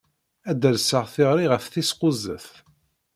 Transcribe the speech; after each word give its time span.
Ad 0.49 0.57
d-alseɣ 0.61 1.05
tiɣri 1.13 1.45
ɣef 1.47 1.65
tis 1.71 1.91
kuẓet. 1.99 2.47